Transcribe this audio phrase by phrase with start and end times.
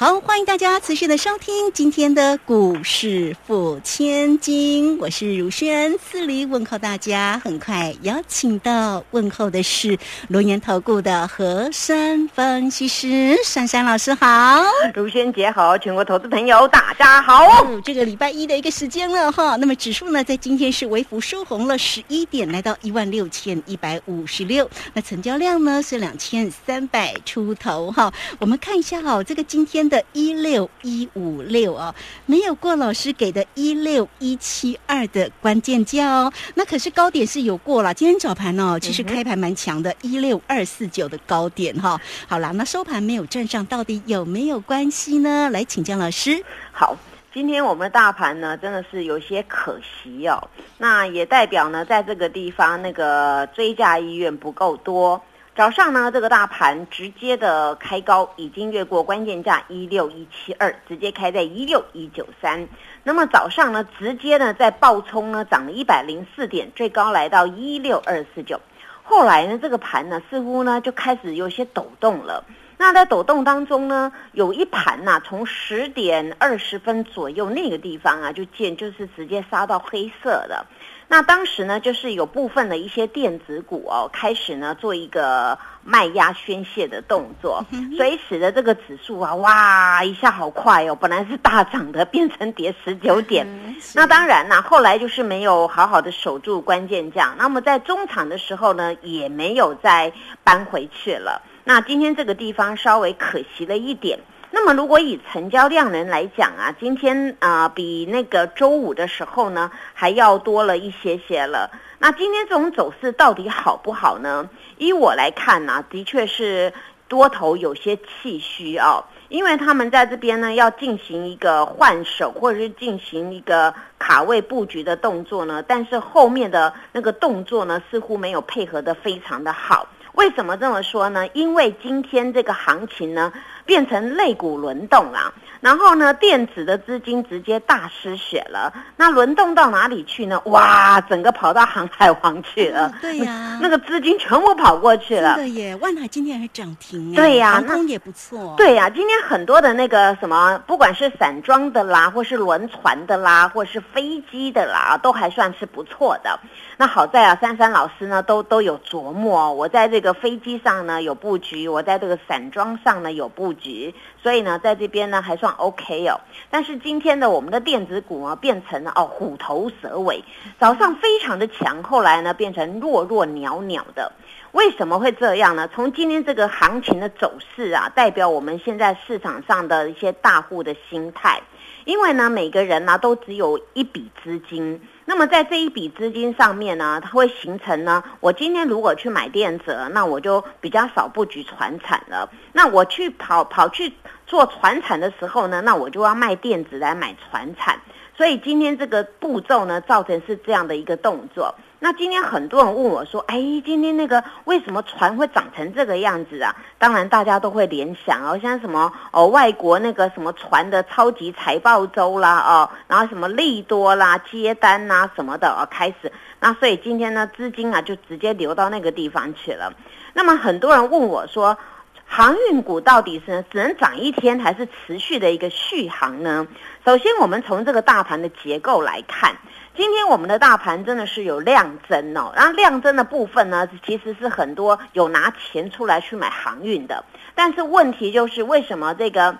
[0.00, 7.38] 好，欢迎大家持续的收听今天的股市付千金，我是如轩，四里问候大家。
[7.44, 9.98] 很快邀请到问候的是
[10.28, 14.62] 龙岩投顾的何山分析师珊珊老师，好，
[14.94, 17.46] 如轩姐好，全国投资朋友大家好。
[17.84, 28.10] 这个礼拜一的一个时间了哈，那么指数呢在今天是微幅收红了十一点，来到一万六千一百五十六，那成交量呢是两千三百出头哈。
[28.38, 29.89] 我们看一下哈，这个今天。
[29.90, 31.94] 的一六一五六哦，
[32.24, 36.32] 没有过老师给的一六一七二的关键价哦。
[36.54, 42.00] 那可是高点是有过了，今天早盘哦，其实开盘蛮强的，一六二四九的高点哈。
[42.28, 45.50] 好啦，那收盘没有站上，到底有没有关系呢？
[45.50, 46.42] 来请教老师。
[46.70, 46.96] 好，
[47.34, 50.48] 今天我们的大盘呢，真的是有些可惜哦。
[50.78, 55.20] 那也代表呢，在这个地方那个追加意愿不够多。
[55.60, 62.66] 早上呢，这个大盘直接的开高，已经越过关键价一六一七二，直接开在一六一九三。
[63.02, 68.58] 那么早上呢，直接呢在暴冲呢，涨了一百零四点，最高来到一六二四九。
[69.02, 72.42] 后来呢，这个盘呢似乎呢就开始有些抖动了。
[72.80, 80.64] 那在抖动当中呢，有一盘呐，从十点二十分左右那个地方啊，就见就是直接杀到黑色的。
[81.06, 87.62] 那当时呢，就是有部分的一些电子股哦，开始呢做一个卖压宣泄的动作，
[87.98, 93.46] 所以使得这个指数啊，哇，一下好快哦，本来是大涨的，变成跌十九点。
[93.94, 100.10] 那当然啦，后来就是没有好好的守住关键价，那么在中场的时候呢，也没有再
[100.42, 101.42] 搬回去了。
[101.64, 104.18] 那今天这个地方稍微可惜了一点。
[104.52, 111.70] 那么，如果以成交量人来讲啊，今天啊比那个周五的时候呢还要多了一些些了。
[112.00, 114.48] 那今天这种走势到底好不好呢？
[114.78, 116.72] 依我来看呢，的确是
[117.06, 129.86] 多头有些气虚哦，因为他们在这边呢要进行一个换手或者是进行一个卡位布局的动作呢，但是后面的那个动作呢似乎没有配合的非常的好。
[130.14, 131.26] 为什么这么说呢？
[131.28, 133.32] 因为今天这个行情呢。
[133.66, 138.72] 变成类股轮动啊，然后呢，电子的资金直接大失血了。
[138.96, 140.40] 那轮动到哪里去呢？
[140.46, 142.92] 哇，整个跑到航海王去了。
[143.00, 145.34] 对呀，那个资金全部跑过去了。
[145.36, 147.14] 对耶，万海今天还涨停。
[147.14, 148.54] 对呀，航空也不错。
[148.56, 156.40] 对呀，今天很多的那个什么，不管是散装的啦，或是轮船的啦，或是飞机的啦，都还算是不错的。
[156.78, 159.52] 那好在啊，珊珊老师呢都都有琢磨。
[159.52, 166.20] 我在这个飞机上呢有布局，我在这个散装上呢有布局，所以呢在这边呢还算 OK 哦。
[166.50, 170.24] 但是今天的我们的电子股啊变成了哦虎头蛇尾，
[170.58, 174.12] 早上非常的强，后来呢变成弱弱袅袅的。
[174.52, 175.68] 为什么会这样呢？
[175.72, 181.40] 从今天这个行情的走势啊，代表我们现在市场上的一些大户的心态。
[181.84, 184.80] 因为呢，每个人呢都只有一笔资金，
[185.10, 192.30] 那么在这一笔资金上面呢，它会形成呢，我今天如果去买电子，那我就比较少布局船产了。
[192.52, 193.92] 那我去跑跑去
[194.24, 197.80] 做船产的时候呢，那我就要卖电子来买船产。
[198.16, 201.56] 所以今天这个步骤呢，造成是这样的一个动作。
[201.82, 216.12] 那今天很多人问我说：“哎，今天那个为什么船会长成这个样子啊？”当然大家都会联想哦，像什么哦，外国那个什么船的超级财报周啦，哦，然后什么利多啦、接单呐什么的哦，开始。
[216.38, 219.72] 那所以今天呢，资金啊就直接流到那个地方去了。
[220.12, 221.56] 那么很多人问我说
[222.04, 226.46] ：“航运股到底是只能涨一天，还是持续的一个续航呢？”
[226.84, 229.34] 首先，我们从这个大盘的结构来看。
[229.80, 237.02] 今天我们的大盘真的是有量增哦，然后量增的部分呢，其实是很多有拿钱出来去买航运的，
[237.34, 239.38] 但是问题就是为什么这个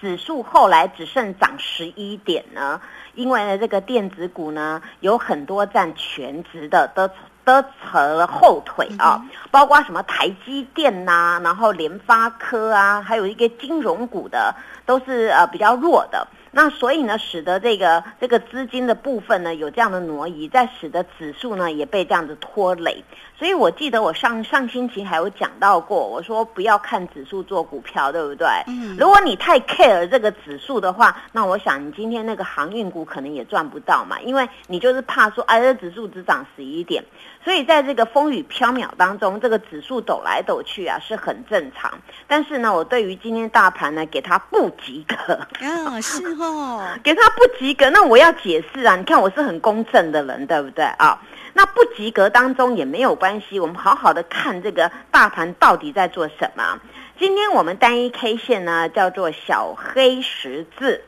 [0.00, 2.80] 指数后来只剩涨十一点呢？
[3.16, 7.08] 因为呢，这个电子股呢有很多占全值的都
[7.44, 9.20] 都扯了后腿啊，
[9.50, 14.54] 包括什么台积电呐，然后联发科啊，还有一个金融股的
[14.84, 16.24] 都是呃比较弱的。
[16.56, 23.04] 那所以呢，使得这个这个资金的部分呢有这样的挪移，在使得指数呢也被这样子拖累。
[23.38, 28.48] 所以我记得我上上星期还有讲到过，我说不要看指数做股票，对不对？
[28.68, 28.96] 嗯。
[28.98, 37.04] 如果你太 care 这个指数的话，那我想你今天那个航运股可能也赚不到嘛，因为你就是怕说，哎，这指数只涨十一点。
[37.44, 41.92] 所以在这个风雨飘渺当中，这个指数抖来抖去啊，是很正常。
[42.26, 47.90] 但是呢，我对于今天大盘呢，给它不及格啊，是哦，哦给他不及格。
[47.90, 51.20] 那我要解释啊，你看我是很公正的人，对不对啊？
[51.52, 56.80] 那不及格当中也没有关系，我们好好的看这个大盘到底在做什么。
[57.18, 61.02] 今天我们单一 K 线呢，叫做小黑十字，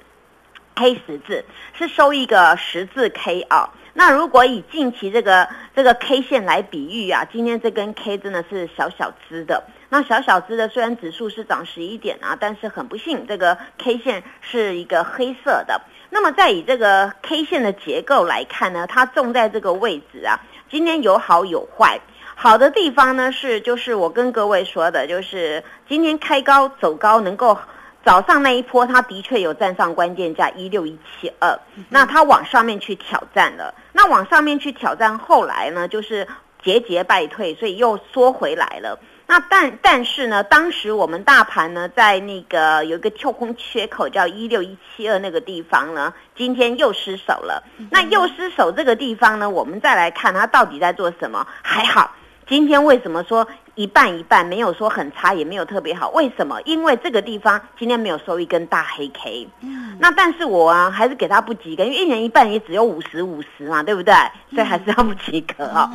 [0.75, 1.45] 黑十字
[1.75, 3.71] 是收一个十字 K 啊。
[3.93, 9.65] 那如果以近期这个这个 K 线来比喻啊，今天这根 K 真的是小小只的。
[9.89, 15.81] 那小小只的，虽然指数是涨十一点啊，但是很不幸，这个 K 线是一个黑色的。
[16.11, 20.41] 那么再以这个 K 线的结构来看呢，它重在这个位置啊，
[20.71, 22.01] 今天有好有坏。
[22.35, 27.59] 好的地方呢是，就是我跟各位说的，就是今天开高走高能够。
[28.05, 31.59] 早上那一波，它的确有站上关键价一六一七二，
[31.91, 33.75] 那它往上面去挑战了。
[33.93, 36.27] 那往上面去挑战，后来呢，就是
[36.63, 38.99] 节节败退，所以又缩回来了。
[39.31, 47.63] 那但但是呢，当时我们大盘呢，在那个有一个跳空缺口叫一六一七二那个地方呢，今天又失守了。
[47.91, 51.47] 那又失守这个地方呢，我们再来看它到底在做什么？
[51.61, 52.11] 还好，
[52.49, 53.47] 今天为什么说？
[53.75, 56.09] 一半一半，没有说很差，也没有特别好。
[56.11, 56.61] 为什么？
[56.63, 59.47] 因为这个地方今天没有收一根大黑 K。
[59.61, 59.97] 嗯。
[60.01, 64.15] 那但是我啊，还是给他不及格，因为一年一半也只有五十五十嘛，对不对？
[64.51, 65.89] 所以还是要不及格哦。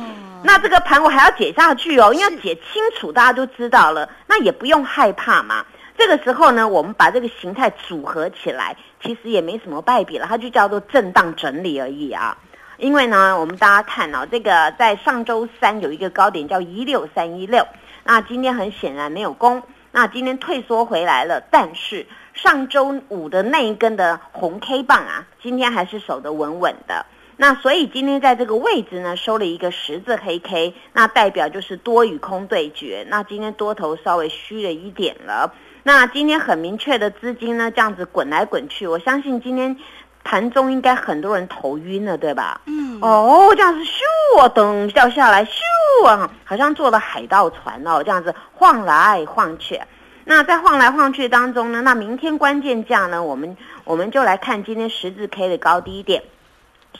[0.44, 4.08] 那这个盘我还要解下去哦，因为解清楚，大家都知道了。
[4.28, 5.66] 那也不用害怕嘛。
[5.98, 12.38] 这个时候呢，我们把这个形态组合起来，其实也没什么败笔了，它就叫做震荡整理而已啊。
[12.76, 17.66] 因为呢，我们大家看哦，这个在上周三有一个高点叫一六三一六，
[18.02, 19.62] 那今天很显然没有攻，
[19.92, 21.40] 那今天退缩回来了。
[21.50, 27.06] 但是上周五的那一根的红 K 棒啊，今天还是守得稳稳的。
[27.36, 33.06] 那所以今天在这个位置呢，收了一个十字黑 K，那代表就是多与空对决。
[33.08, 35.54] 那今天多头稍微虚了一点了。
[35.82, 39.76] 那今天很明确的资金呢，这样子滚来滚去，我相信今天。
[40.24, 42.60] 盘中应该很多人头晕了，对吧？
[42.66, 42.98] 嗯。
[43.00, 49.80] 哦，这样子咻啊，等掉下来咻啊，好像坐了海盗船哦，这样子晃来晃去。
[50.24, 56.22] 那在晃来晃去当中呢，那明天关键价呢，我们我们就来看今天十字 K 的高低点。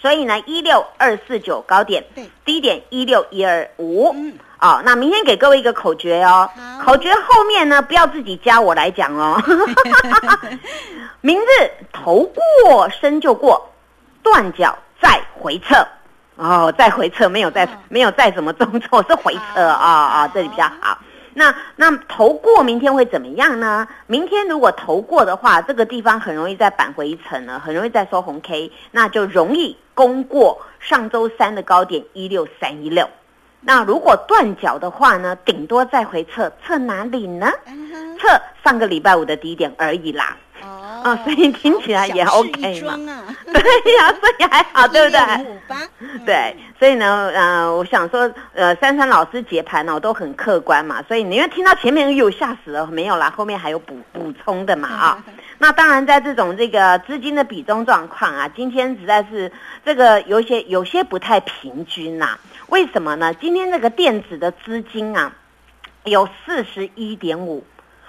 [0.04, 4.12] 所以呢，一六二四九高点，对，低点一六一二五。
[4.14, 4.34] 嗯。
[4.60, 6.46] 哦，那明天给各位一个口诀哦，
[6.84, 9.42] 口诀后面呢不要自己加，我来讲哦。
[11.22, 13.70] 明日头过身就过，
[14.22, 15.86] 断脚再回撤，
[16.36, 20.98] 哦，再回撤没有再没有再什么动作是回撤啊啊，这里比较好。
[21.32, 23.88] 那那头过明天会怎么样呢？
[24.06, 33.08] 明天如果头过的话，这个地方很容易再扳回一层了，很容易再收红 K，那就容易攻过上周三的高点一六三一六。
[33.66, 37.50] 那如果断脚的话呢，顶多再回撤，测哪里呢？
[38.20, 38.28] 测
[38.62, 40.36] 上个礼拜五的低点而已啦。
[40.62, 42.96] 哦，啊，所以听起来也 OK 嘛。
[43.46, 45.18] 对呀，所以还好， 对不对？
[46.26, 55.24] 对，所以呢，呃，我想说，呃，珊珊老师解盘呢都很客观嘛，所以你因为听到前面有吓死了，没有啦，后面还有补补充的嘛啊。
[55.58, 59.50] 那当然，在这种这个资金的比重状况啊，今天实在是
[59.84, 62.38] 这个有些有些不太平均呐。
[62.68, 63.32] 为什么呢？
[63.34, 65.32] 今天这个电子的资金啊，
[66.04, 67.64] 有四十一点五，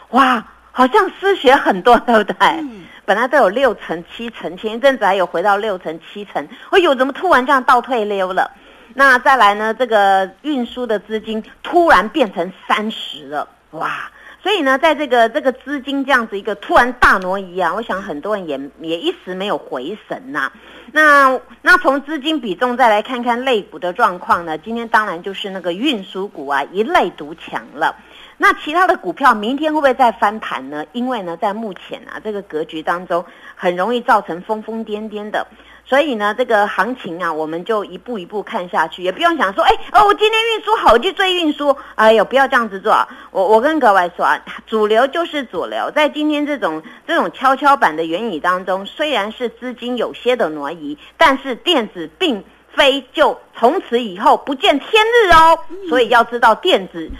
[0.09, 2.63] 哇，好像失血很多， 对不对？
[3.05, 8.49] 本来都有六成、七成，前一阵子还有回到六成、七成，哎呦，怎么突然这样倒退溜了？
[8.95, 9.73] 那再来呢？
[9.73, 14.09] 这个运输的资金突然变成三十了，哇！
[14.45, 20.51] 所以呢，在这个这个资金这样子一个突然大挪移啊，我想很多人也也一时没有回神呐。
[20.91, 24.55] 那那从资金比重再来看看类股的状况呢？
[24.55, 27.95] 今天当然就是那个运输股啊，一类独强了。
[28.37, 30.85] 那其他的股票明天会不会再翻盘呢？
[30.91, 33.25] 因为呢，在目前啊这个格局当中，
[33.55, 35.47] 很容易造成疯疯癫癫的。
[35.87, 41.75] 所以呢，这个行情啊，我们就一步一步看下去，也不用想说，哎哦，我今天运输好，我就追运输。
[41.93, 43.07] 哎呦，不要这样子做。
[43.29, 55.59] 我我跟各位说啊，主流就是主流，在今天这种这种跷跷板的原理当中，虽然是资金有些的挪移，但是电子并非就从此以后不见天日哦。
[55.87, 57.11] 所以要知道电子。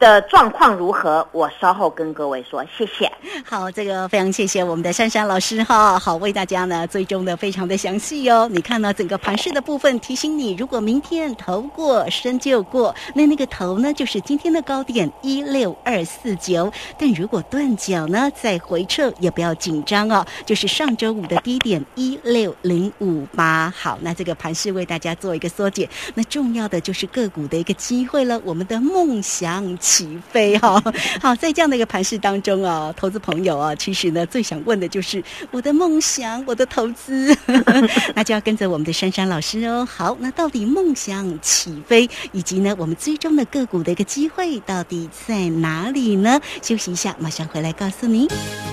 [0.00, 1.24] 的状况如何？
[1.30, 3.12] 我稍后跟各位说，谢谢。
[3.44, 8.48] 好，这个非常谢谢我们的珊珊老师哈，好为大家呢追踪的非常的详细哦。
[8.50, 23.70] 你看呢，整个盘势的部分提醒你，如果明天头过身就过，那那个头呢就是今天的高点一六二四九，但如果断脚呢再回撤也不要紧张哦，就是上周五的低点一六零五八。
[23.76, 29.76] 好，那这个盘势为大家做一个缩减，那重要的就是个股的一个机会了，我们的梦想。
[29.90, 30.80] 起飞哈，
[31.20, 35.20] 好，在这样的一个盘势当中啊，投资朋友啊，其实呢最想问的就是
[35.50, 37.36] 我的梦想，我的投资，
[38.14, 39.84] 那就要跟着我们的珊珊老师哦。
[39.84, 46.40] 好，那到底梦想起飞，以及呢我们最终的个股的一个机会到底在哪里呢？
[46.62, 48.28] 休息一下，马上回来告诉您。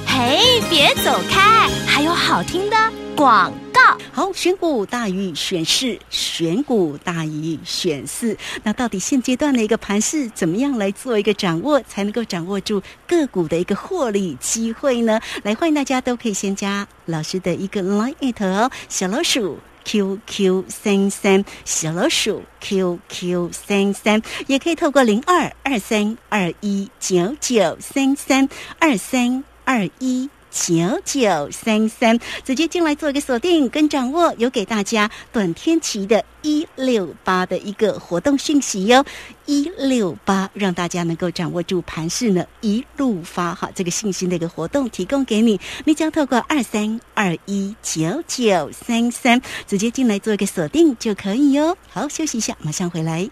[0.06, 2.78] 嘿，别走开，还有好听的
[3.18, 3.98] 广告。
[4.14, 8.38] 好，选股大于选市，选股大于选市。
[8.62, 15.20] 那到底现阶段的一个盘势，怎么样来做一个掌握，才能够掌握住个股的一个获利机会呢？
[15.42, 28.48] 来，欢迎大家都可以先加老师的一个 line 哦，小老鼠 QQ 三三，小老鼠 QQ 三三，也可以透过零二二三二一九九三三
[28.78, 30.30] 二三二一。
[30.58, 39.06] 九九三三，直接进来做一个锁定跟掌握，有给大家短天期的一六八的一个活动讯息哟，
[39.46, 51.78] 一六八让大家能够掌握住盘势呢，一路发哈，这个信心的一个活动提供给你，你将透过二三二一九九三三直接进来做一个锁定就可以哟。
[51.90, 53.30] 好，休息一下，马上回来。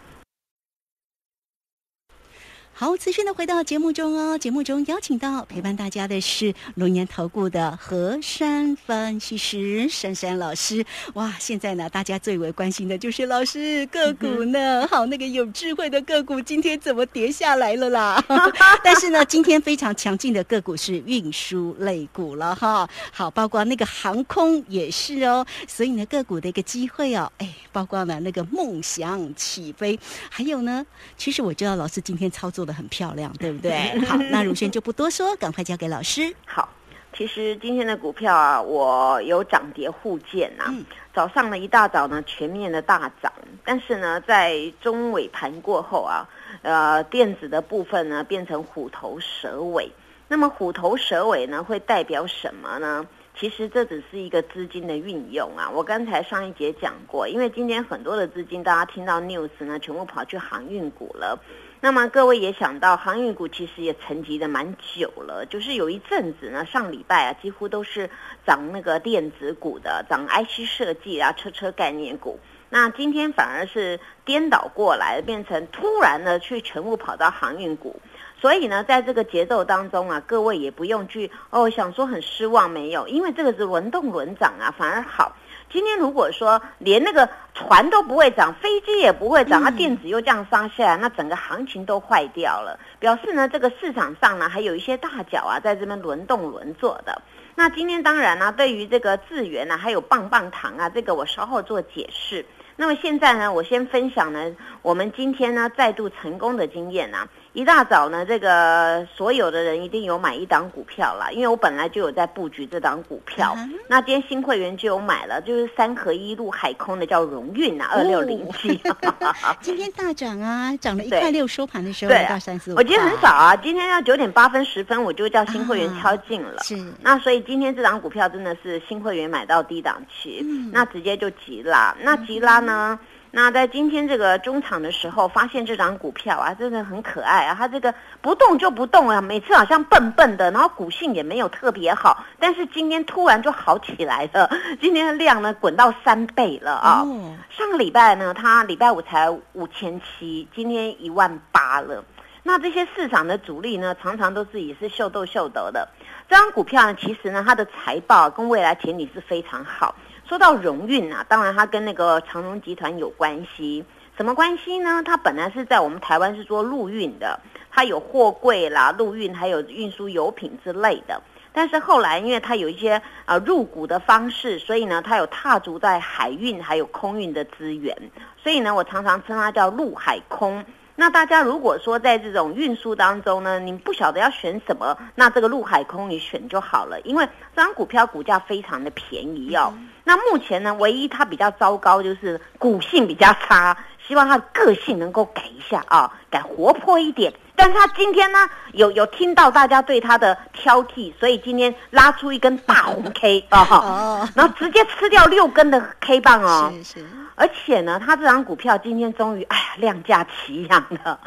[2.77, 4.37] 好，持续的回到节目中哦。
[4.37, 10.85] 节目中邀请到陪伴大家的是龙岩投顾的何山分析师珊珊老师。
[11.13, 14.85] 哇，现在呢，大家最为关心的就是老师个股呢。
[14.91, 18.21] 好，那个有智慧的个股今天怎么跌下来了啦？
[18.83, 22.85] 但是呢，今天非常强劲的个股是运输类股了哈。
[23.09, 25.47] 好，包括那个航空也是哦。
[25.65, 29.97] 所以呢，个股的一个机会哦，哎，包括呢那个梦想起飞，
[30.29, 32.64] 还有呢，其实我知道老师今天操作。
[32.65, 33.71] 的很漂亮，对不对？
[34.05, 36.33] 好，那如轩就不多说，赶快交给老师。
[36.45, 36.67] 好，
[37.13, 40.73] 其实今天的股票啊，我有涨跌互见呐。
[41.13, 43.31] 早上呢，一大早呢，全面的大涨，
[43.63, 46.27] 但是呢，在中尾盘过后啊，
[46.61, 49.89] 呃，电子的部分呢，变成虎头蛇尾。
[50.27, 53.05] 那么虎头蛇尾呢，会代表什么呢？
[53.37, 55.69] 其实这只是一个资金的运用啊。
[55.69, 61.37] 我刚才上一节讲过，因为今天很多的资金，大家听到 news 呢，全部跑去航运股了。
[61.85, 68.09] 那么各位也想到，航运股其实也沉寂的蛮久了，就是有一阵子呢，上礼拜啊，几乎都是
[68.43, 72.39] 涨那个电子股的，涨 IC 设计啊，车车概念股。
[72.71, 78.01] 那今天反而是颠倒过来，变成突然呢去全部跑到航运股。
[78.41, 85.35] 所以呢，在这个节奏当中啊，各位也不用去哦想说很失望没有，因为这个是轮动轮涨啊，反而好。
[85.75, 92.79] 今天如果说连那个船都不会涨，飞机也不会涨，那电子又这样杀下来，那整个行情都坏掉了。
[92.97, 97.21] 表示呢，这个市场上呢还有一些大脚啊，在这边轮动轮做的。
[97.55, 102.45] 那今天当然呢，对于这个智源呢，还有棒棒糖啊，这个我稍后做解释。
[102.77, 107.27] 那么现在呢，我先分享呢，我们今天呢再度成功的经验啊。
[107.55, 113.55] 一大早呢，这个所有的人一定有买一档股票啦，因为我本来就有在布局这档股票。
[113.87, 118.77] 那今天新会员就有买了，就是三合一路海空的叫荣运啊，二六零七。
[119.61, 122.75] 今天大涨啊，涨了一块六，收盘的时候到三四五。
[122.75, 126.61] 我今天很少啊，今天要九点八分十分我就叫新会员敲进了。
[126.61, 126.75] 是。
[127.01, 131.95] 那所以今天这档股票真的是新会员买到低档期，那直接就急拉。
[132.01, 132.99] 那急拉呢？
[133.35, 137.53] 那在今天这个中场的时候，发现这张股票啊，真的很可爱啊！
[137.53, 144.49] 它这个不动就不动啊，每次好像笨笨的，然后股性也没有特别好，但是今天突然就好起来了。
[144.79, 147.03] 今天的量呢，滚到三倍了啊！
[147.49, 152.01] 上个礼拜呢，它礼拜五才五千七，今天一万八了。
[152.41, 155.85] 那这些市场的主力呢，常常都是也是秀逗秀得的。
[156.29, 159.93] 这张股票呢，其实呢，它的财报跟未来前景是非常好。
[160.27, 163.85] 说到荣运啊，当然它跟那个长荣集团有关系，
[164.17, 165.03] 什么关系呢？
[165.05, 167.39] 它本来是在我们台湾是做陆运的，
[167.69, 171.21] 它有货柜啦、陆运，还有运输油品之类的。
[171.53, 177.95] 但是后来因为它有一些呃入股的方式，所以呢，它有踏足在海运还有空运的资源，
[178.41, 180.65] 所以呢，我常常称它叫陆海空。
[180.95, 189.71] 那大家如果说在这种运输当中呢，你不晓得要选什么，那这个陆海空你选就好了，因为这张股票股价非常的便宜哦。
[190.05, 193.75] 那目前呢，唯一它比较糟糕就是股性比较差，
[194.07, 197.33] 希望他的个性能够改一下啊，改活泼一点。
[197.57, 206.71] 但是他今天呢，有有听到大家对他的挑剔，所以今天拉出一根大红 K 啊，哦，然后直接吃掉六根的 K 棒哦。
[206.83, 211.19] 是是，而且呢，它这张股票今天终于哎呀量价齐扬了，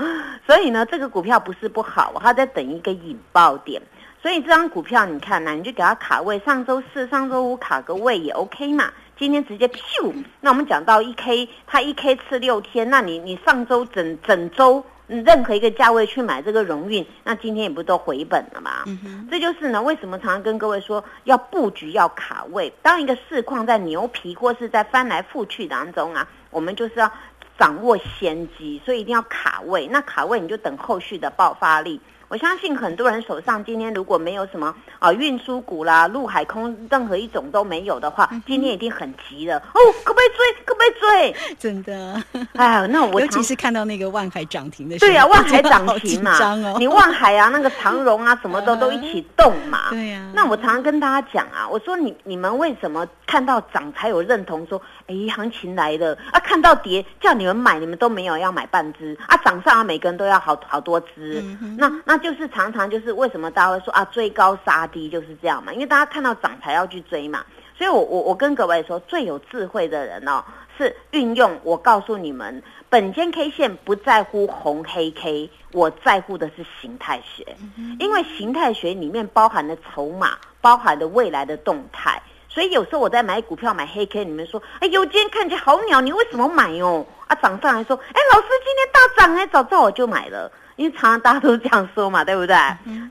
[0.46, 3.82] 所以呢，这个股票不是不好，它在等一个引爆点。
[4.20, 8.92] 所以这张股票你看呢，你就给它卡位，上周四、上周五卡个位也 OK 嘛。
[9.16, 18.84] 今天直接咻，那我们讲到一 K，它一 K 吃六天，那你你上周整整周嗯任何一个价位去买这个荣运，那今天也不都回本了嘛？
[18.86, 22.72] 嗯，这就是呢，为什么常常跟各位说要布局要卡位。
[22.80, 27.10] 当一个市况在牛皮或是在翻来覆去当中啊，我们就是要
[27.58, 29.88] 掌握先机，所以一定要卡位。
[29.88, 32.00] 那卡位你就等后续的爆发力。
[32.28, 40.64] 我相信很多人手上今天如果没有什么啊运输股啦、陆海空任何一种都没有的话，今天一定很急了哦，可不可以追？
[40.66, 41.54] 可不可以追？
[41.58, 42.22] 真的，
[42.54, 49.88] 哎呀，那我常尤其是看到那个万海涨停的时候，对呀、万海涨停嘛，哦，你万海啊，那个长荣啊，什么都都一起动嘛。
[49.90, 61.42] 对呀那我常常跟大家讲啊，我说你你们为什么看到涨才有认同说，哎，行情来了啊，看到跌叫你们买，你们都没有要买半只啊，涨上啊，每个人都要好好多只。
[61.42, 67.44] 嗯那那就是常常就是为什么大家会说啊，追高杀低就是这样嘛，因为大家看到涨才要去追嘛。
[67.76, 70.42] 所以我我我跟各位说，最有智慧的人哦，
[70.76, 77.56] 是运用我告诉你们，本间 K 线不在乎红黑 K，我在乎的是形态学，
[78.00, 82.20] 因为形态学里面包含了筹码，包含了未来的动态。
[82.48, 87.06] 所以有时候我在买股票买黑 K，你们说，哎呦，今天看起来好鸟，你为什么买哦？
[87.28, 90.50] 啊，涨上来说，哎，老师今天大涨哎，早知道我就买了。
[90.78, 92.56] 因为常常大家都这样说嘛，对不对？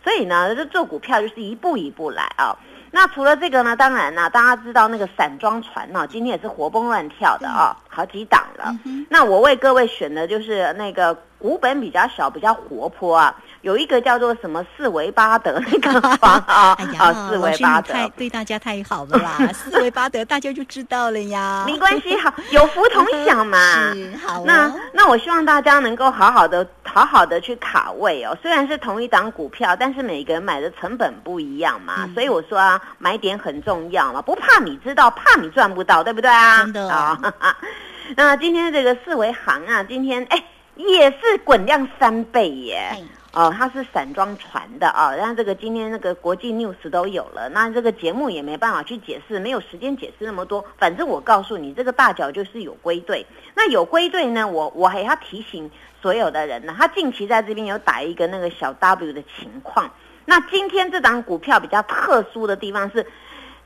[0.04, 2.56] 所以呢，就做股票就是一步一步来啊。
[2.90, 8.74] 那除了这个呢，当然呢，大家知道那个散装船呢、今天也是活蹦乱跳的啊，好几档了。
[9.10, 13.36] 那我为各位选的就是那个股本比较小、比较活泼啊，
[13.68, 17.94] 有一个叫做什么四维八德那个房啊 哎呀，啊，四维巴德。
[18.16, 21.66] 对大家太好了啦， 四维八德大家就知道了呀。
[21.68, 23.58] 没关系，好有福同享嘛。
[23.94, 28.34] 是好哦那那我希望大家能够好好的、好好的去卡位哦。
[28.42, 34.22] 虽然是同一档股票，但是每个人买的成本不一样嘛，嗯所以我说啊，买点很重要嘛。
[34.22, 36.60] 不怕你知道，怕你赚不到，对不对啊？
[36.64, 37.20] 真的啊、
[38.16, 40.42] 那今天这个四维行啊，今天哎
[40.76, 42.96] 也是滚量三倍耶。
[43.38, 50.66] 哎哦，它是散装船的啊，然后这个今天那个国际 news 都有了，那这个节目也没办法去解释，没有时间解释那么多。
[50.80, 53.24] 反正我告诉你，这个大脚就是有归队。
[53.54, 55.70] 那有归队呢，我我还要提醒
[56.02, 59.88] 所有的人呢，他近期在这边有打一个那个小 W 的情况。
[60.26, 63.06] 那今天这档股票比较特殊的地方是，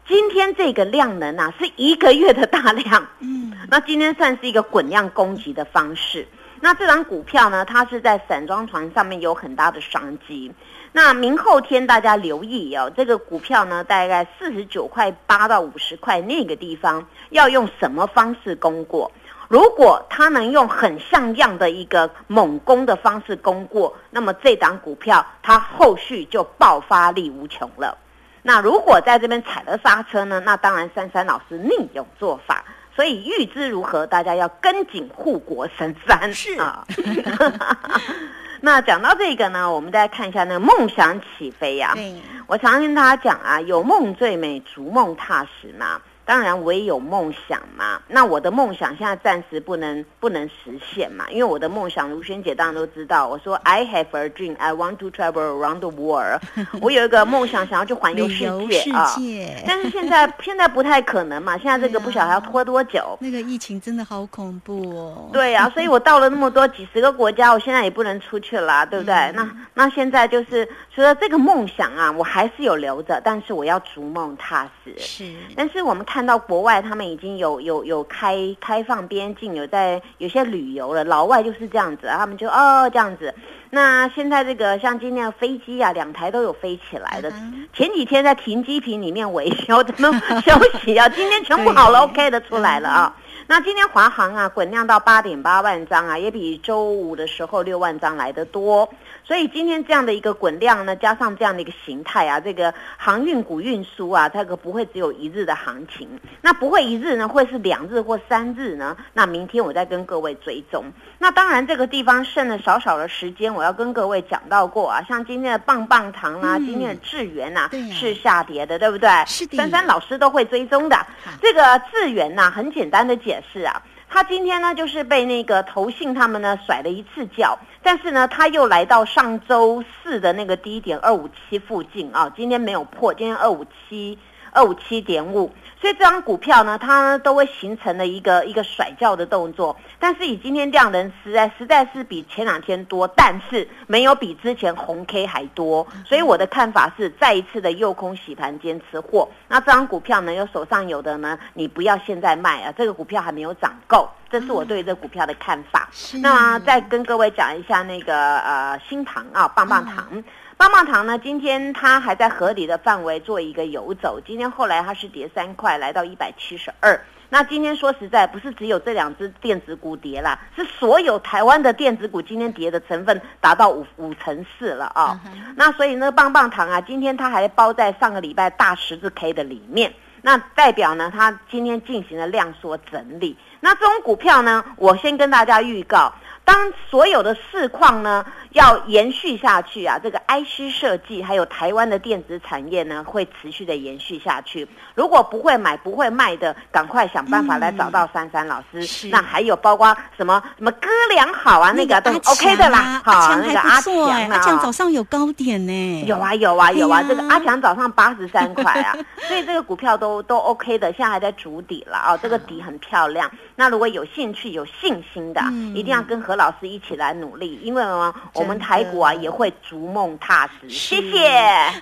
[0.06, 6.28] 今天这个量能啊是一个月的大量，嗯，那今天算是一个滚量攻击的方式。
[6.64, 10.54] 那这张股票呢，它是在散装船上面有很大的商机。
[10.92, 19.12] 那明后天大家留意哦，这个股票呢，大概四十九块八到五十块那个地方，要用什么方式攻过？
[19.48, 27.98] 如果它能用很像样的一个猛攻的方式攻过，那么这档股票它后续就爆发力无穷了。
[28.44, 30.40] 那如果在这边踩了刹车呢？
[30.46, 32.64] 那当然珊珊老师另有做法。
[32.96, 36.34] 所以预知如何，大家要跟紧护国神山。
[36.34, 36.86] 是啊。
[38.64, 42.14] 那讲到这个呢，我们再看一下那个梦想起飞呀、对，
[42.46, 46.00] 我常常跟大家讲啊，有梦最美，逐梦踏实嘛。
[46.26, 48.02] 当然，我也有梦想嘛。
[48.08, 53.28] 那我的梦想现在暂时不能不能实现嘛，因为我的梦想，卢萱姐当然都知道。
[53.28, 56.42] 我说 I have a dream, I want to travel around the world。
[56.82, 59.14] 我有一个梦想，想要去环游世界啊。
[59.16, 63.18] 界，但是现在 现在不太可能嘛，现在这个不晓得还要拖多久。
[63.20, 65.30] 那个疫情真的好恐怖哦。
[65.34, 69.14] 对呀、所以我到了那么多几十个国家，我现在也不能出去啦，对不对？
[69.16, 74.94] 嗯那那现在就是除了这个梦想啊，我还是有留着，但是我要逐梦踏实。
[74.98, 83.34] 是，但是我们看到国外他们已经有有有开开放边境，有在有些旅游了，老外就是这样子，他们就哦这样子。
[83.70, 87.30] 那现在这个像今天的飞机啊，两台都有飞起来的。
[87.30, 90.12] 嗯前几天在停机坪里面维修，怎么
[90.46, 90.52] 休
[90.84, 91.08] 息啊？
[91.08, 93.16] 今天全部好了，OK 的出来了啊。
[93.48, 98.90] 那今天华航啊，滚量到八点八万张啊，也比周五的时候六万张来的多。
[99.24, 106.08] 所以今天这样的一个滚量呢，加上这样的一个形态啊，这个航运股运输啊，这个不会只有一日的行情，
[106.42, 108.98] 那不会一日呢，会是两日或三日呢。
[109.14, 110.84] 那明天我再跟各位追踪。
[111.18, 119.10] 那当然这个地方剩了少少的时间，我要跟各位讲到过啊，像今天的棒棒糖啊，嗯今天的智源啊，对呀是下跌的，对不对？
[119.26, 120.98] 是的珊珊老师都会追踪的。
[121.42, 123.82] 这个智源呐、很简单的解释啊。
[124.14, 134.20] 他今天呢就是被那个投信他们呢甩了一次脚，但是呢他又来到上周四的那个低点二五七附近啊，今天没有破，今天二五七
[134.52, 135.50] 二五七点五。
[135.82, 149.28] 所以这张股票呢，它都会形成了一个一个甩轿的动作，但是以今天量能实在实在是比前两天多，但是没有比之前红 K 还多，所以我的看法是再一次的诱空洗盘坚持货。
[149.48, 155.90] 那这张股票呢，有手上有的呢，你不要现在卖啊，这个股票还没有涨够，这是我对这股票的看法。
[156.22, 160.24] 那再跟各位讲一下那个呃新塘啊棒棒糖。
[160.62, 161.18] 棒棒糖呢？
[161.18, 164.22] 今天它还在合理的范围做一个游走。
[164.24, 167.02] 今天后来它是跌三块，来到一百七十二。
[167.30, 175.20] 那今天说实在，不是只有这两只电子股跌啦，是所有台湾的电子股今天跌的成分达到五五成四了啊。
[175.56, 183.36] 那所以呢，棒棒糖啊，今天它还包在上个礼拜大十字 K 的里面，那代表呢，它今天进行了量缩整理。
[183.62, 186.14] 那这种股票呢，我先跟大家预告。
[186.44, 194.68] 当所有的市况呢要延续下去啊，这个 IC 设计还有台湾的电子产业呢会持续的延续下去。
[194.94, 199.08] 如果不会买不会卖的，赶快想办法来找到珊珊老师。
[199.08, 203.02] 那还有包括什么什么哥俩好啊，那个都 OK 的啦。
[203.06, 203.94] 好，那个阿强
[204.30, 206.04] 阿强早上有高点呢。
[206.06, 208.94] 有啊有啊有啊，这个阿强早上八十三块啊，
[209.30, 213.32] 所以这个股票都都 OK 的，现在还在筑底了啊，这个底很漂亮。
[213.56, 215.42] 那如果有兴趣有信心的，
[215.74, 216.36] 一定要跟何。
[216.42, 218.12] 老师一起来努力，因为呢，
[218.42, 220.68] 我们台股啊也会逐梦踏实。
[220.68, 221.30] 谢谢，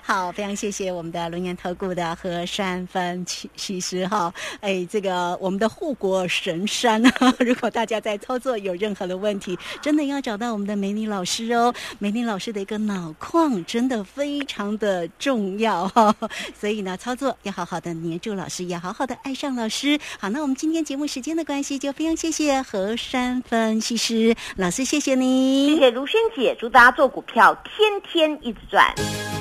[0.02, 3.24] 好，非常谢谢我们的龙岩投顾的何山分
[3.56, 11.72] 其实哈，哎，这个我们的护国神山啊， 如果大家在操作有任何的问题，真的要找到我们的美女老师哦。
[11.98, 16.14] 美女老师的一个脑矿真的非常的重要哈，
[16.60, 19.98] 所以呢，操作要好好的黏住老师，要好好的爱上老师。
[20.18, 24.36] 好，那我们今天节目时间的关系，就非常谢谢何山分析师。
[24.56, 28.86] 老师，谢谢您，谢谢如萱姐，祝大家做股票天天一直赚。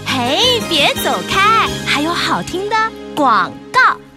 [0.05, 2.75] 嘿，别走开，还有好听的
[3.15, 3.51] 广。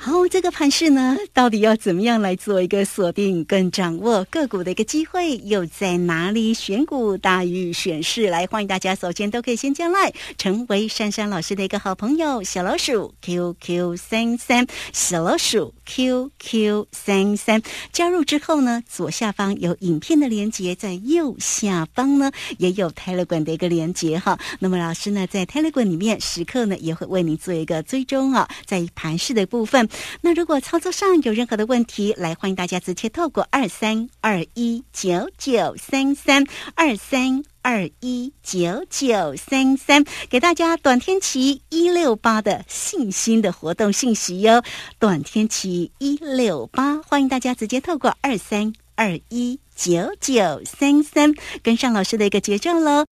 [0.04, 6.52] 好，这个盘势呢，到底要怎么样来做一个锁定跟掌握个股的一个机会，又在哪里？
[6.52, 17.62] 选股大于选市，来欢迎大家，首先都可以先加来，成为珊珊老师的一个好朋友，小老鼠 QQ 三三，小老鼠 QQ 三三，
[17.92, 24.36] 加入之后呢，左下方有影片的连接，在右下方呢也有 Telegram 的一个连接哈。
[24.58, 29.88] 那么老师呢，在 Telegram 里面时刻呢也会为你做一个追踪啊，在盘势的部分。
[30.20, 44.62] 那如果操作上有任何的问题，来欢迎大家直接透过二三二一九九三三二三二一九九三三给大家短天期一六八的信心的活动信息哟。
[44.98, 53.11] 短天期一六八，欢迎大家直接透过二三二一九九三三跟上老师的一个节奏喽。